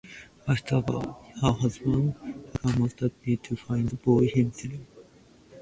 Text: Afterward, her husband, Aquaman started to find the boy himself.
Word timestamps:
Afterward, 0.47 1.05
her 1.43 1.51
husband, 1.51 2.15
Aquaman 2.55 2.89
started 2.89 3.43
to 3.43 3.55
find 3.55 3.87
the 3.87 3.97
boy 3.97 4.27
himself. 4.29 4.81